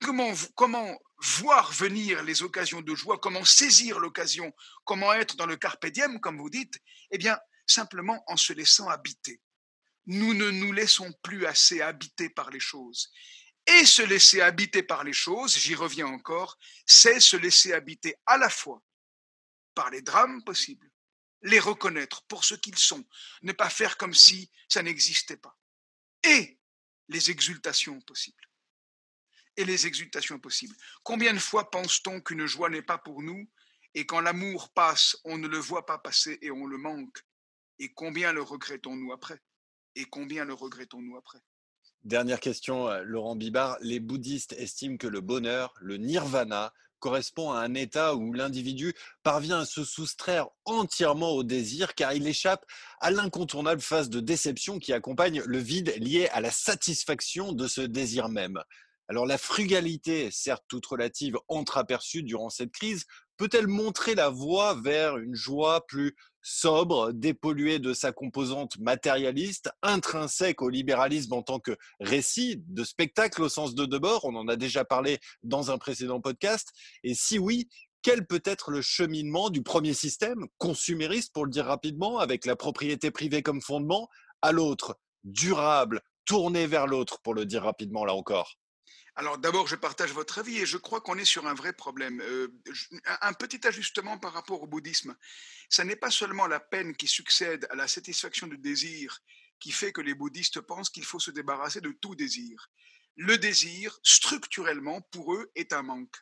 comment, 0.00 0.98
voir 1.18 1.72
venir 1.72 2.22
les 2.22 2.42
occasions 2.42 2.80
de 2.80 2.94
joie, 2.94 3.18
comment 3.18 3.44
saisir 3.44 3.98
l'occasion, 3.98 4.52
comment 4.84 5.12
être 5.12 5.36
dans 5.36 5.46
le 5.46 5.56
carpe 5.56 5.86
comme 6.20 6.38
vous 6.38 6.50
dites? 6.50 6.78
Eh 7.10 7.18
bien, 7.18 7.38
simplement 7.66 8.22
en 8.26 8.36
se 8.36 8.52
laissant 8.52 8.88
habiter. 8.88 9.40
Nous 10.06 10.34
ne 10.34 10.50
nous 10.50 10.72
laissons 10.72 11.12
plus 11.22 11.46
assez 11.46 11.80
habiter 11.80 12.30
par 12.30 12.50
les 12.50 12.60
choses. 12.60 13.10
Et 13.66 13.84
se 13.84 14.02
laisser 14.02 14.40
habiter 14.40 14.84
par 14.84 15.02
les 15.02 15.12
choses, 15.12 15.58
j'y 15.58 15.74
reviens 15.74 16.06
encore, 16.06 16.56
c'est 16.86 17.18
se 17.18 17.36
laisser 17.36 17.72
habiter 17.72 18.14
à 18.24 18.38
la 18.38 18.48
fois 18.48 18.80
par 19.74 19.90
les 19.90 20.02
drames 20.02 20.42
possibles, 20.44 20.88
les 21.46 21.60
reconnaître 21.60 22.24
pour 22.26 22.44
ce 22.44 22.54
qu'ils 22.54 22.78
sont, 22.78 23.04
ne 23.42 23.52
pas 23.52 23.70
faire 23.70 23.96
comme 23.96 24.14
si 24.14 24.50
ça 24.68 24.82
n'existait 24.82 25.36
pas, 25.36 25.56
et 26.22 26.58
les 27.08 27.30
exultations 27.30 28.00
possibles. 28.00 28.42
Et 29.58 29.64
les 29.64 29.86
exultations 29.86 30.38
possibles. 30.38 30.76
Combien 31.02 31.32
de 31.32 31.38
fois 31.38 31.70
pense-t-on 31.70 32.20
qu'une 32.20 32.44
joie 32.44 32.68
n'est 32.68 32.82
pas 32.82 32.98
pour 32.98 33.22
nous, 33.22 33.48
et 33.94 34.04
quand 34.04 34.20
l'amour 34.20 34.70
passe, 34.74 35.16
on 35.24 35.38
ne 35.38 35.48
le 35.48 35.56
voit 35.56 35.86
pas 35.86 35.98
passer 35.98 36.38
et 36.42 36.50
on 36.50 36.66
le 36.66 36.76
manque, 36.76 37.24
et 37.78 37.94
combien 37.94 38.32
le 38.34 38.42
regrettons-nous 38.42 39.12
après? 39.12 39.40
Et 39.94 40.04
combien 40.04 40.44
le 40.44 40.52
regrettons-nous 40.52 41.16
après? 41.16 41.38
Dernière 42.04 42.40
question, 42.40 42.88
euh, 42.88 43.02
Laurent 43.02 43.34
Bibard. 43.34 43.78
Les 43.80 43.98
bouddhistes 43.98 44.52
estiment 44.52 44.98
que 44.98 45.06
le 45.06 45.20
bonheur, 45.20 45.74
le 45.80 45.96
nirvana, 45.96 46.74
correspond 46.98 47.52
à 47.52 47.60
un 47.60 47.74
état 47.74 48.14
où 48.14 48.32
l'individu 48.32 48.94
parvient 49.22 49.60
à 49.60 49.64
se 49.64 49.84
soustraire 49.84 50.48
entièrement 50.64 51.30
au 51.30 51.42
désir 51.42 51.94
car 51.94 52.12
il 52.12 52.26
échappe 52.26 52.64
à 53.00 53.10
l'incontournable 53.10 53.80
phase 53.80 54.10
de 54.10 54.20
déception 54.20 54.78
qui 54.78 54.92
accompagne 54.92 55.42
le 55.46 55.58
vide 55.58 55.94
lié 55.98 56.28
à 56.32 56.40
la 56.40 56.50
satisfaction 56.50 57.52
de 57.52 57.68
ce 57.68 57.80
désir 57.80 58.28
même. 58.28 58.62
Alors 59.08 59.26
la 59.26 59.38
frugalité, 59.38 60.30
certes 60.32 60.64
toute 60.68 60.86
relative, 60.86 61.36
entre-aperçue 61.48 62.22
durant 62.22 62.50
cette 62.50 62.72
crise, 62.72 63.04
peut-elle 63.36 63.66
montrer 63.66 64.14
la 64.14 64.28
voie 64.28 64.74
vers 64.74 65.16
une 65.18 65.34
joie 65.34 65.86
plus 65.86 66.16
sobre, 66.42 67.12
dépolluée 67.12 67.78
de 67.78 67.92
sa 67.92 68.12
composante 68.12 68.78
matérialiste, 68.78 69.70
intrinsèque 69.82 70.62
au 70.62 70.68
libéralisme 70.68 71.32
en 71.32 71.42
tant 71.42 71.58
que 71.58 71.76
récit 71.98 72.62
de 72.68 72.84
spectacle 72.84 73.42
au 73.42 73.48
sens 73.48 73.74
de 73.74 73.84
Debord 73.84 74.24
On 74.24 74.36
en 74.36 74.46
a 74.48 74.56
déjà 74.56 74.84
parlé 74.84 75.18
dans 75.42 75.70
un 75.70 75.78
précédent 75.78 76.20
podcast. 76.20 76.70
Et 77.02 77.14
si 77.14 77.38
oui, 77.38 77.68
quel 78.02 78.26
peut 78.26 78.42
être 78.44 78.70
le 78.70 78.80
cheminement 78.80 79.50
du 79.50 79.62
premier 79.62 79.92
système, 79.92 80.46
consumériste 80.58 81.32
pour 81.32 81.44
le 81.44 81.50
dire 81.50 81.66
rapidement, 81.66 82.18
avec 82.18 82.46
la 82.46 82.54
propriété 82.54 83.10
privée 83.10 83.42
comme 83.42 83.60
fondement, 83.60 84.08
à 84.40 84.52
l'autre, 84.52 84.96
durable, 85.24 86.00
tourné 86.24 86.68
vers 86.68 86.86
l'autre 86.86 87.20
pour 87.22 87.34
le 87.34 87.44
dire 87.44 87.62
rapidement 87.62 88.04
là 88.04 88.14
encore 88.14 88.56
alors 89.18 89.38
d'abord, 89.38 89.66
je 89.66 89.76
partage 89.76 90.12
votre 90.12 90.38
avis 90.38 90.58
et 90.58 90.66
je 90.66 90.76
crois 90.76 91.00
qu'on 91.00 91.16
est 91.16 91.24
sur 91.24 91.46
un 91.46 91.54
vrai 91.54 91.72
problème. 91.72 92.20
Euh, 92.20 92.48
un 93.22 93.32
petit 93.32 93.66
ajustement 93.66 94.18
par 94.18 94.34
rapport 94.34 94.62
au 94.62 94.66
bouddhisme. 94.66 95.16
Ce 95.70 95.80
n'est 95.80 95.96
pas 95.96 96.10
seulement 96.10 96.46
la 96.46 96.60
peine 96.60 96.94
qui 96.94 97.06
succède 97.06 97.66
à 97.70 97.76
la 97.76 97.88
satisfaction 97.88 98.46
du 98.46 98.58
désir 98.58 99.22
qui 99.58 99.72
fait 99.72 99.90
que 99.90 100.02
les 100.02 100.14
bouddhistes 100.14 100.60
pensent 100.60 100.90
qu'il 100.90 101.06
faut 101.06 101.18
se 101.18 101.30
débarrasser 101.30 101.80
de 101.80 101.92
tout 101.92 102.14
désir. 102.14 102.70
Le 103.16 103.38
désir, 103.38 103.98
structurellement, 104.02 105.00
pour 105.00 105.34
eux, 105.34 105.50
est 105.54 105.72
un 105.72 105.82
manque. 105.82 106.16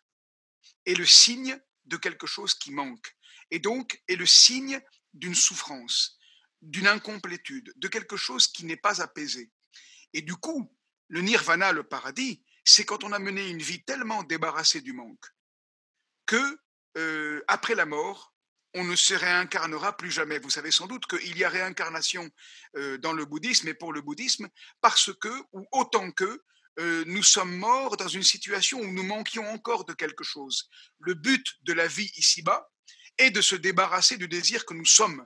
Est 0.86 0.94
le 0.94 1.04
signe 1.04 1.58
de 1.86 1.96
quelque 1.96 2.28
chose 2.28 2.54
qui 2.54 2.70
manque. 2.70 3.16
Et 3.50 3.58
donc 3.58 4.02
est 4.06 4.14
le 4.14 4.26
signe 4.26 4.80
d'une 5.12 5.34
souffrance, 5.34 6.16
d'une 6.62 6.86
incomplétude, 6.86 7.72
de 7.74 7.88
quelque 7.88 8.16
chose 8.16 8.46
qui 8.46 8.64
n'est 8.64 8.76
pas 8.76 9.02
apaisé. 9.02 9.50
Et 10.12 10.22
du 10.22 10.36
coup, 10.36 10.72
le 11.08 11.22
nirvana, 11.22 11.72
le 11.72 11.82
paradis, 11.82 12.44
c'est 12.64 12.84
quand 12.84 13.04
on 13.04 13.12
a 13.12 13.18
mené 13.18 13.48
une 13.48 13.62
vie 13.62 13.84
tellement 13.84 14.22
débarrassée 14.22 14.80
du 14.80 14.92
manque 14.92 15.26
que 16.26 16.58
euh, 16.96 17.42
après 17.48 17.74
la 17.74 17.86
mort, 17.86 18.34
on 18.74 18.84
ne 18.84 18.96
se 18.96 19.14
réincarnera 19.14 19.96
plus 19.96 20.10
jamais. 20.10 20.38
Vous 20.38 20.50
savez 20.50 20.70
sans 20.70 20.86
doute 20.86 21.06
qu'il 21.06 21.38
y 21.38 21.44
a 21.44 21.48
réincarnation 21.48 22.28
euh, 22.76 22.98
dans 22.98 23.12
le 23.12 23.24
bouddhisme 23.24 23.68
et 23.68 23.74
pour 23.74 23.92
le 23.92 24.00
bouddhisme 24.00 24.48
parce 24.80 25.12
que, 25.20 25.42
ou 25.52 25.66
autant 25.72 26.10
que, 26.10 26.42
euh, 26.80 27.04
nous 27.06 27.22
sommes 27.22 27.56
morts 27.56 27.96
dans 27.96 28.08
une 28.08 28.24
situation 28.24 28.80
où 28.80 28.90
nous 28.90 29.04
manquions 29.04 29.46
encore 29.48 29.84
de 29.84 29.92
quelque 29.92 30.24
chose. 30.24 30.68
Le 30.98 31.14
but 31.14 31.46
de 31.62 31.72
la 31.72 31.86
vie 31.86 32.10
ici-bas 32.16 32.68
est 33.18 33.30
de 33.30 33.40
se 33.40 33.54
débarrasser 33.54 34.16
du 34.16 34.26
désir 34.26 34.66
que 34.66 34.74
nous 34.74 34.84
sommes, 34.84 35.24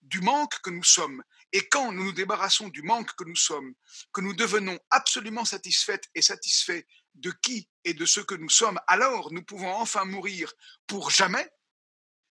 du 0.00 0.20
manque 0.20 0.58
que 0.62 0.70
nous 0.70 0.82
sommes. 0.82 1.22
Et 1.52 1.68
quand 1.68 1.92
nous 1.92 2.04
nous 2.04 2.12
débarrassons 2.12 2.68
du 2.68 2.82
manque 2.82 3.14
que 3.14 3.24
nous 3.24 3.36
sommes, 3.36 3.74
que 4.12 4.20
nous 4.20 4.34
devenons 4.34 4.78
absolument 4.90 5.44
satisfaites 5.44 6.08
et 6.14 6.22
satisfaits 6.22 6.84
de 7.14 7.30
qui 7.30 7.68
et 7.84 7.94
de 7.94 8.06
ce 8.06 8.20
que 8.20 8.34
nous 8.34 8.48
sommes, 8.48 8.80
alors 8.86 9.32
nous 9.32 9.44
pouvons 9.44 9.72
enfin 9.74 10.04
mourir 10.04 10.52
pour 10.86 11.10
jamais, 11.10 11.50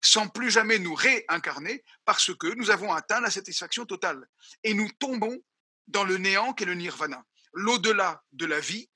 sans 0.03 0.29
plus 0.29 0.51
jamais 0.51 0.79
nous 0.79 0.95
réincarner, 0.95 1.85
parce 2.07 2.35
que 2.35 2.47
nous 2.55 2.71
avons 2.71 2.93
atteint 2.93 3.21
la 3.21 3.31
satisfaction 3.31 3.85
totale. 3.85 4.27
Et 4.65 4.73
nous 4.73 4.91
tombons 4.99 5.39
dans 5.89 6.05
le 6.05 6.17
néant 6.17 6.55
qu'est 6.55 6.65
le 6.65 6.75
nirvana. 6.75 7.23
L'au-delà 7.53 8.23
de 8.33 8.47
la 8.47 8.61
vie, 8.61 8.89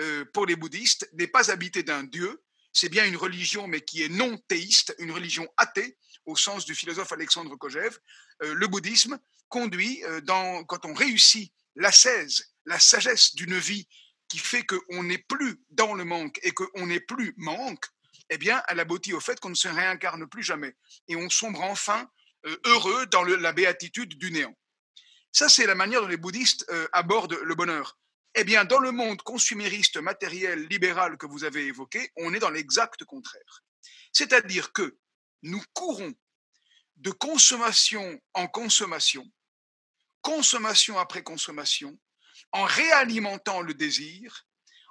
euh, 0.00 0.24
pour 0.32 0.46
les 0.46 0.54
bouddhistes, 0.54 1.08
n'est 1.14 1.26
pas 1.26 1.50
habité 1.50 1.82
d'un 1.82 2.04
dieu, 2.04 2.42
c'est 2.72 2.88
bien 2.88 3.06
une 3.06 3.16
religion, 3.16 3.66
mais 3.66 3.80
qui 3.80 4.02
est 4.02 4.08
non 4.08 4.38
théiste, 4.48 4.94
une 4.98 5.12
religion 5.12 5.48
athée, 5.56 5.96
au 6.24 6.36
sens 6.36 6.64
du 6.64 6.74
philosophe 6.74 7.12
Alexandre 7.12 7.54
Kojève. 7.56 7.98
Euh, 8.42 8.54
le 8.54 8.66
bouddhisme 8.66 9.18
conduit, 9.48 10.02
euh, 10.04 10.20
quand 10.66 10.84
on 10.84 10.94
réussit 10.94 11.52
l'ascèse, 11.74 12.54
la 12.64 12.78
sagesse 12.78 13.34
d'une 13.34 13.58
vie 13.58 13.86
qui 14.28 14.38
fait 14.38 14.64
qu'on 14.64 15.02
n'est 15.02 15.18
plus 15.18 15.60
dans 15.70 15.94
le 15.94 16.04
manque 16.04 16.38
et 16.42 16.52
qu'on 16.52 16.86
n'est 16.86 17.00
plus 17.00 17.34
manque, 17.36 17.84
eh 18.30 18.38
bien, 18.38 18.62
elle 18.68 18.80
aboutit 18.80 19.12
au 19.12 19.20
fait 19.20 19.38
qu'on 19.40 19.50
ne 19.50 19.54
se 19.54 19.68
réincarne 19.68 20.26
plus 20.26 20.42
jamais 20.42 20.74
et 21.08 21.16
on 21.16 21.28
sombre 21.28 21.60
enfin 21.60 22.08
euh, 22.46 22.56
heureux 22.64 23.06
dans 23.06 23.24
la 23.24 23.52
béatitude 23.52 24.16
du 24.16 24.30
néant. 24.30 24.56
Ça, 25.32 25.48
c'est 25.48 25.66
la 25.66 25.74
manière 25.74 26.02
dont 26.02 26.08
les 26.08 26.18
bouddhistes 26.18 26.70
abordent 26.92 27.38
le 27.42 27.54
bonheur. 27.54 27.98
Eh 28.34 28.44
bien, 28.44 28.64
dans 28.64 28.78
le 28.78 28.92
monde 28.92 29.20
consumériste, 29.22 29.98
matériel, 29.98 30.66
libéral 30.68 31.18
que 31.18 31.26
vous 31.26 31.44
avez 31.44 31.66
évoqué, 31.66 32.10
on 32.16 32.32
est 32.32 32.38
dans 32.38 32.50
l'exact 32.50 33.04
contraire. 33.04 33.62
C'est-à-dire 34.12 34.72
que 34.72 34.96
nous 35.42 35.62
courons 35.74 36.12
de 36.96 37.10
consommation 37.10 38.20
en 38.34 38.46
consommation 38.46 39.30
consommation 40.22 40.98
après 40.98 41.22
consommation, 41.22 41.98
en 42.52 42.64
réalimentant 42.64 43.60
le 43.60 43.74
désir, 43.74 44.46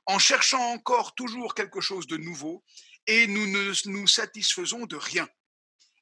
en 0.06 0.20
cherchant 0.20 0.74
encore 0.74 1.16
toujours 1.16 1.56
quelque 1.56 1.82
chose 1.82 2.06
de 2.06 2.18
nouveau, 2.18 2.64
et 3.08 3.26
nous 3.28 3.48
ne 3.48 3.90
nous 3.90 4.08
satisfaisons 4.08 4.86
de 4.86 4.96
rien. 4.96 5.28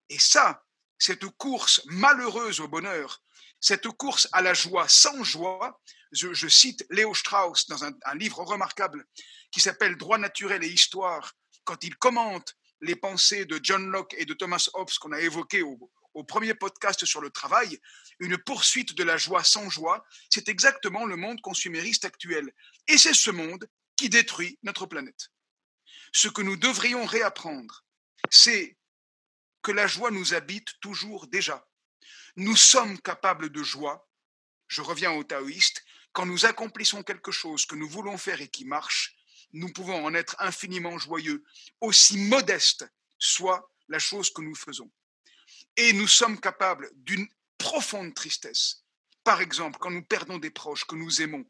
Et 0.10 0.20
ça, 0.20 0.66
cette 0.98 1.26
course 1.38 1.82
malheureuse 1.86 2.60
au 2.60 2.68
bonheur, 2.68 3.24
cette 3.62 3.88
course 3.88 4.28
à 4.32 4.42
la 4.42 4.54
joie 4.54 4.90
sans 4.90 5.24
joie, 5.24 5.80
je, 6.12 6.48
cite 6.48 6.86
Léo 6.90 7.14
Strauss 7.14 7.68
dans 7.68 7.84
un, 7.84 7.94
livre 8.16 8.44
remarquable 8.44 9.06
qui 9.52 9.60
s'appelle 9.60 9.98
Droit 9.98 10.18
naturel 10.18 10.64
et 10.64 10.70
histoire, 10.70 11.34
quand 11.64 11.84
il 11.84 11.96
commente 11.98 12.56
les 12.82 12.96
pensées 12.96 13.46
de 13.46 13.60
John 13.62 13.90
Locke 13.90 14.16
et 14.18 14.26
de 14.26 14.34
Thomas 14.34 14.70
Hobbes 14.74 14.90
qu'on 15.00 15.12
a 15.12 15.20
évoquées 15.20 15.62
au, 15.62 15.92
au 16.14 16.24
premier 16.24 16.54
podcast 16.54 17.06
sur 17.06 17.22
le 17.22 17.30
travail, 17.30 17.80
une 18.20 18.38
poursuite 18.38 18.96
de 18.96 19.04
la 19.04 19.18
joie 19.18 19.44
sans 19.44 19.70
joie, 19.70 20.06
c'est 20.30 20.50
exactement 20.50 21.06
le 21.06 21.16
monde 21.16 21.42
consumériste 21.42 22.06
actuel. 22.06 22.52
Et 22.88 22.98
c'est 22.98 23.14
ce 23.14 23.32
monde 23.32 23.68
qui 23.96 24.10
détruit 24.10 24.58
notre 24.64 24.86
planète. 24.86 25.30
Ce 26.14 26.28
que 26.28 26.42
nous 26.42 26.58
devrions 26.58 27.06
réapprendre, 27.06 27.86
c'est 28.30 28.78
que 29.62 29.72
la 29.72 29.88
joie 29.88 30.12
nous 30.12 30.34
habite 30.34 30.80
toujours 30.82 31.28
déjà. 31.28 31.68
Nous 32.36 32.56
sommes 32.56 33.00
capables 33.02 33.50
de 33.50 33.64
joie, 33.64 34.10
je 34.68 34.82
reviens 34.82 35.12
au 35.12 35.24
taoïste, 35.24 35.84
quand 36.14 36.26
nous 36.26 36.46
accomplissons 36.46 37.04
quelque 37.04 37.32
chose 37.32 37.66
que 37.66 37.76
nous 37.76 37.88
voulons 37.88 38.18
faire 38.18 38.42
et 38.42 38.48
qui 38.48 38.66
marche, 38.66 39.16
nous 39.54 39.72
pouvons 39.72 40.06
en 40.06 40.14
être 40.14 40.36
infiniment 40.40 40.98
joyeux, 40.98 41.44
aussi 41.82 42.18
modeste 42.18 42.86
soit 43.18 43.72
la 43.88 44.00
chose 44.00 44.32
que 44.32 44.42
nous 44.42 44.56
faisons. 44.56 44.92
Et 45.76 45.94
nous 45.94 46.08
sommes 46.08 46.40
capables 46.40 46.90
d'une 46.96 47.28
profonde 47.58 48.14
tristesse, 48.14 48.84
par 49.24 49.42
exemple 49.42 49.80
quand 49.80 49.92
nous 49.92 50.04
perdons 50.04 50.38
des 50.38 50.52
proches 50.52 50.86
que 50.86 50.96
nous 50.96 51.22
aimons. 51.22 51.46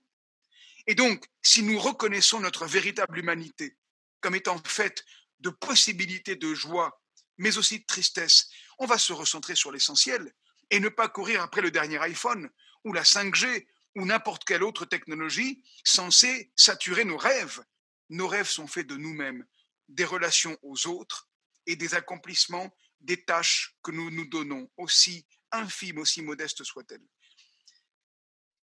Et 0.87 0.95
donc, 0.95 1.25
si 1.41 1.61
nous 1.61 1.79
reconnaissons 1.79 2.39
notre 2.39 2.65
véritable 2.65 3.19
humanité 3.19 3.77
comme 4.21 4.35
étant 4.35 4.61
faite 4.65 5.05
de 5.39 5.49
possibilités 5.49 6.35
de 6.35 6.53
joie, 6.53 7.01
mais 7.37 7.57
aussi 7.57 7.79
de 7.79 7.85
tristesse, 7.85 8.49
on 8.79 8.85
va 8.85 8.97
se 8.97 9.13
recentrer 9.13 9.55
sur 9.55 9.71
l'essentiel 9.71 10.33
et 10.69 10.79
ne 10.79 10.89
pas 10.89 11.07
courir 11.07 11.41
après 11.41 11.61
le 11.61 11.71
dernier 11.71 11.97
iPhone 11.99 12.49
ou 12.83 12.93
la 12.93 13.03
5G 13.03 13.67
ou 13.95 14.05
n'importe 14.05 14.43
quelle 14.45 14.63
autre 14.63 14.85
technologie 14.85 15.63
censée 15.83 16.51
saturer 16.55 17.05
nos 17.05 17.17
rêves. 17.17 17.63
Nos 18.09 18.27
rêves 18.27 18.47
sont 18.47 18.67
faits 18.67 18.87
de 18.87 18.95
nous-mêmes, 18.95 19.45
des 19.87 20.05
relations 20.05 20.57
aux 20.61 20.87
autres 20.87 21.29
et 21.65 21.75
des 21.75 21.95
accomplissements 21.95 22.75
des 23.01 23.23
tâches 23.23 23.75
que 23.83 23.91
nous 23.91 24.09
nous 24.11 24.27
donnons, 24.27 24.69
aussi 24.77 25.25
infimes, 25.51 25.99
aussi 25.99 26.21
modestes 26.21 26.63
soient-elles. 26.63 27.05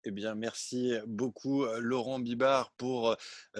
Eh 0.05 0.11
bien, 0.11 0.35
merci 0.35 0.95
beaucoup, 1.07 1.65
Laurent 1.79 2.19
Bibard, 2.19 2.73
pour 2.75 3.15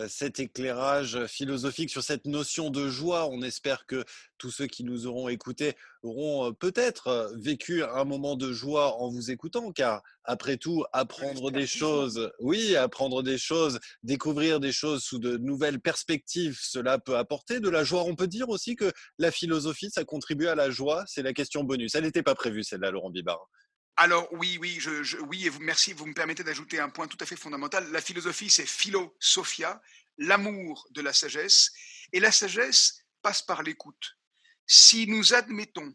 cet 0.10 0.42
éclairage 0.42 1.26
philosophique 1.28 1.90
sur 1.90 2.04
cette 2.04 2.26
notion 2.26 2.70
de 2.70 2.90
joie. 2.90 3.30
On 3.30 3.42
espère 3.42 3.86
que 3.86 4.04
tous 4.38 4.52
ceux 4.52 4.68
qui 4.68 4.84
nous 4.84 5.08
auront 5.08 5.30
écoutés 5.30 5.74
auront 6.02 6.54
peut-être 6.54 7.34
vécu 7.38 7.82
un 7.82 8.04
moment 8.04 8.36
de 8.36 8.52
joie 8.52 8.98
en 8.98 9.10
vous 9.10 9.32
écoutant, 9.32 9.72
car 9.72 10.02
après 10.26 10.58
tout, 10.58 10.84
apprendre 10.92 11.50
des 11.50 11.66
choses, 11.66 12.30
oui, 12.40 12.76
apprendre 12.76 13.24
des 13.24 13.38
choses, 13.38 13.80
découvrir 14.04 14.60
des 14.60 14.74
choses 14.74 15.02
sous 15.02 15.20
de 15.20 15.38
nouvelles 15.38 15.80
perspectives, 15.80 16.60
cela 16.62 17.00
peut 17.00 17.16
apporter 17.16 17.62
de 17.62 17.70
la 17.70 17.86
joie. 17.86 18.04
On 18.04 18.16
peut 18.16 18.28
dire 18.28 18.50
aussi 18.50 18.76
que 18.76 18.92
la 19.18 19.32
philosophie, 19.32 19.92
ça 19.92 20.04
contribue 20.04 20.48
à 20.48 20.56
la 20.56 20.70
joie. 20.70 21.06
C'est 21.08 21.24
la 21.24 21.32
question 21.32 21.64
bonus. 21.64 21.96
Elle 21.96 22.04
n'était 22.04 22.22
pas 22.22 22.36
prévue, 22.36 22.66
celle-là, 22.66 22.92
Laurent 22.92 23.12
Bibard. 23.12 23.48
Alors 23.96 24.28
oui, 24.34 24.58
oui, 24.60 24.80
oui, 25.22 25.46
et 25.46 25.50
vous, 25.50 25.60
merci, 25.60 25.94
vous 25.94 26.08
me 26.08 26.14
permettez 26.14 26.44
d'ajouter 26.44 26.80
un 26.80 26.90
point 26.90 27.08
tout 27.08 27.18
à 27.20 27.26
fait 27.26 27.36
fondamental. 27.36 27.92
La 27.92 28.02
philosophie, 28.02 28.50
c'est 28.50 28.66
philosophia, 28.66 29.82
l'amour 30.18 30.88
de 30.92 31.02
la 31.02 31.14
sagesse, 31.14 31.72
et 32.12 32.20
la 32.20 32.32
sagesse 32.32 33.04
passe 33.22 33.44
par 33.44 33.62
l'écoute. 33.62 34.18
Si 34.66 35.06
nous 35.08 35.34
admettons 35.34 35.94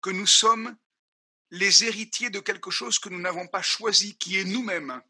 que 0.00 0.10
nous 0.10 0.26
sommes 0.26 0.76
les 1.50 1.84
héritiers 1.84 2.30
de 2.30 2.40
quelque 2.40 2.70
chose 2.70 2.98
que 2.98 3.08
nous 3.08 3.20
n'avons 3.20 3.46
pas 3.46 3.62
choisi, 3.62 4.16
qui 4.16 4.38
est 4.38 4.44
nous-mêmes. 4.44 5.00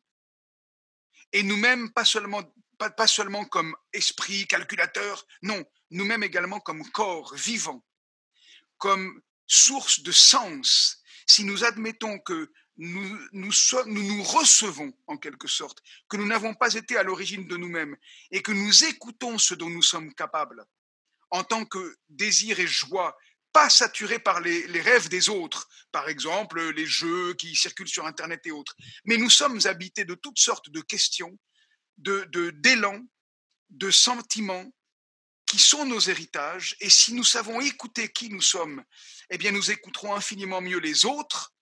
Et 1.33 1.43
nous-mêmes, 1.43 1.93
pas 1.93 2.05
seulement, 2.05 2.43
pas, 2.79 2.91
pas 2.91 3.07
seulement 3.07 3.45
comme 3.45 3.77
esprit, 3.93 4.47
calculateur, 4.47 5.27
non, 5.43 5.65
nous-mêmes 5.91 6.23
également 6.23 6.61
comme 6.61 6.89
corps 6.91 7.35
vivant, 7.35 7.85
comme 8.79 9.23
source 9.47 10.01
de 10.01 10.13
sens. 10.13 11.03
Si 11.27 11.45
nous 11.45 11.65
admettons 11.65 12.19
que 12.21 12.51
nous 12.79 13.19
nous, 13.33 14.23
recevons 14.23 14.93
en 15.07 15.17
quelque 15.17 15.49
sorte, 15.49 15.83
que 16.09 16.17
nous 16.17 16.27
n'avons 16.27 16.55
pas 16.55 16.75
été 16.75 16.97
à 16.97 17.03
l'origine 17.03 17.47
de 17.47 17.57
nous-mêmes 17.57 17.97
et 18.31 18.43
que 18.43 18.53
nous 18.53 18.85
écoutons 18.85 19.39
ce 19.39 19.55
dont 19.55 19.71
nous 19.71 19.83
sommes 19.83 20.13
capables 20.15 20.65
en 21.31 21.43
tant 21.43 21.65
que 21.65 21.97
désir 22.09 22.61
et 22.61 22.67
joie, 22.67 23.17
pas 23.53 23.71
saturés 23.71 24.19
par 24.19 24.41
les, 24.41 24.81
rêves 24.81 25.09
des 25.09 25.29
autres, 25.29 25.69
par 25.91 26.09
exemple 26.09 26.71
les 26.73 26.87
jeux 26.87 27.35
qui 27.35 27.57
circulent 27.57 27.89
sur 27.89 28.07
Internet 28.07 28.41
et 28.45 28.51
autres, 28.51 28.77
mais 29.05 29.17
nous 29.17 29.31
sommes 29.31 29.61
habités 29.65 30.05
de 30.05 30.15
toutes 30.15 30.39
sortes 30.39 30.71
de 30.71 30.81
questions, 30.83 31.37
de 31.97 32.51
d'élan, 32.51 33.01
de, 33.71 33.91
sentiments 33.91 34.71
qui 35.47 35.59
sont 35.59 35.85
nos 35.85 36.01
héritages. 36.01 36.77
Et 36.81 36.91
si 36.91 37.15
nous 37.15 37.25
savons 37.25 37.61
écouter 37.61 38.11
qui 38.11 38.29
nous 38.29 38.43
sommes, 38.43 38.85
eh 39.31 39.39
bien 39.39 39.53
nous 39.53 39.71
écouterons 39.71 40.15
infiniment 40.15 40.61
mieux 40.61 40.79
les 40.79 41.05
autres 41.05 41.55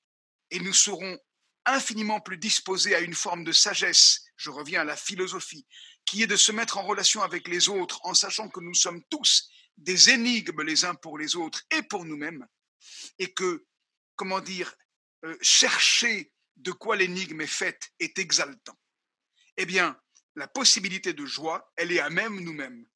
et 0.50 0.58
nous 0.60 0.72
serons 0.72 1.18
infiniment 1.66 2.20
plus 2.20 2.38
disposés 2.38 2.94
à 2.94 3.00
une 3.00 3.14
forme 3.14 3.44
de 3.44 3.52
sagesse, 3.52 4.24
je 4.36 4.50
reviens 4.50 4.82
à 4.82 4.84
la 4.84 4.96
philosophie, 4.96 5.66
qui 6.04 6.22
est 6.22 6.26
de 6.26 6.36
se 6.36 6.52
mettre 6.52 6.78
en 6.78 6.82
relation 6.82 7.22
avec 7.22 7.48
les 7.48 7.68
autres 7.68 8.00
en 8.04 8.14
sachant 8.14 8.48
que 8.48 8.60
nous 8.60 8.74
sommes 8.74 9.02
tous 9.08 9.48
des 9.78 10.10
énigmes 10.10 10.62
les 10.62 10.84
uns 10.84 10.94
pour 10.94 11.18
les 11.18 11.36
autres 11.36 11.62
et 11.70 11.82
pour 11.82 12.04
nous-mêmes, 12.04 12.46
et 13.18 13.32
que, 13.32 13.66
comment 14.16 14.40
dire, 14.40 14.74
euh, 15.24 15.36
chercher 15.40 16.32
de 16.56 16.70
quoi 16.70 16.96
l'énigme 16.96 17.40
est 17.40 17.46
faite 17.46 17.90
est 17.98 18.18
exaltant. 18.18 18.78
Eh 19.56 19.66
bien, 19.66 19.98
la 20.36 20.48
possibilité 20.48 21.12
de 21.12 21.24
joie, 21.24 21.72
elle 21.76 21.92
est 21.92 22.00
à 22.00 22.10
même 22.10 22.40
nous-mêmes. 22.40 22.86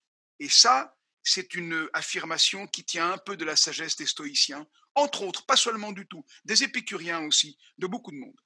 Et 0.41 0.49
ça, 0.49 0.97
c'est 1.23 1.55
une 1.55 1.89
affirmation 1.93 2.67
qui 2.67 2.85
tient 2.85 3.13
un 3.13 3.19
peu 3.19 3.37
de 3.37 3.45
la 3.45 3.57
sagesse 3.57 3.97
des 3.97 4.07
stoïciens, 4.07 4.67
entre 4.95 5.23
autres, 5.23 5.47
pas 5.47 5.57
seulement 5.57 5.93
du 5.93 6.07
tout, 6.07 6.25
des 6.45 6.63
épicuriens 6.65 7.21
aussi, 7.21 7.59
de 7.79 7.87
beaucoup 7.87 8.11
de 8.11 8.17
monde. 8.17 8.41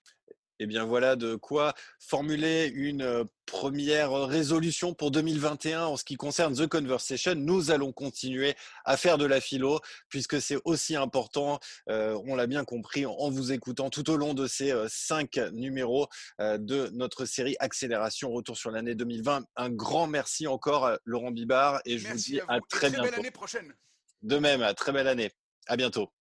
Eh 0.59 0.66
bien 0.66 0.85
voilà 0.85 1.16
de 1.16 1.35
quoi 1.35 1.75
formuler 1.99 2.71
une 2.75 3.25
première 3.47 4.12
résolution 4.12 4.94
pour 4.94 5.11
2021 5.11 5.87
en 5.87 5.97
ce 5.97 6.04
qui 6.04 6.16
concerne 6.16 6.54
The 6.54 6.66
Conversation. 6.66 7.35
Nous 7.35 7.71
allons 7.71 7.92
continuer 7.92 8.54
à 8.85 8.97
faire 8.97 9.18
de 9.18 9.25
la 9.25 9.40
philo 9.40 9.80
puisque 10.09 10.40
c'est 10.40 10.59
aussi 10.64 10.97
important, 10.97 11.59
euh, 11.88 12.18
on 12.26 12.37
l'a 12.37 12.47
bien 12.47 12.64
compris 12.64 13.04
en 13.06 13.30
vous 13.30 13.52
écoutant 13.52 13.90
tout 13.90 14.09
au 14.11 14.16
long 14.16 14.35
de 14.35 14.47
ces 14.47 14.71
euh, 14.71 14.87
cinq 14.88 15.38
numéros 15.52 16.09
de 16.38 16.88
notre 16.92 17.25
série 17.25 17.56
Accélération 17.59 18.30
Retour 18.30 18.56
sur 18.56 18.71
l'année 18.71 18.94
2020. 18.94 19.44
Un 19.56 19.71
grand 19.71 20.06
merci 20.06 20.47
encore 20.47 20.87
à 20.87 20.99
Laurent 21.04 21.30
Bibard 21.30 21.80
et 21.85 21.99
je 21.99 22.09
vous 22.09 22.16
dis 22.16 22.40
à, 22.49 22.59
très, 22.68 22.90
bientôt. 22.90 23.11
Belle 23.11 23.21
année 23.21 23.30
prochaine. 23.30 23.75
De 24.23 24.38
même, 24.38 24.62
à 24.62 24.75
très 24.75 24.92
belle 24.92 25.09
année. 25.09 25.30
À 25.66 25.76
bientôt. 25.76 26.12